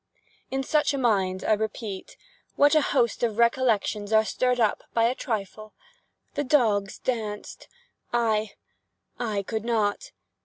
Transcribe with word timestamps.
In 0.49 0.63
such 0.63 0.95
a 0.95 0.97
mind, 0.97 1.43
I 1.43 1.53
repeat, 1.53 2.17
what 2.55 2.73
a 2.73 2.81
host 2.81 3.21
of 3.21 3.37
recollections 3.37 4.11
are 4.11 4.25
stirred 4.25 4.59
up 4.59 4.81
by 4.95 5.03
a 5.03 5.13
trifle! 5.13 5.75
The 6.33 6.43
dogs 6.43 6.97
danced! 6.97 7.67
I—I 8.11 9.43
could 9.43 9.63
not! 9.63 10.09